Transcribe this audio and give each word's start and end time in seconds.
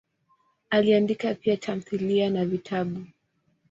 Aliandika 0.69 1.35
pia 1.35 1.57
tamthilia 1.57 2.29
na 2.29 2.45
vitabu. 2.45 3.05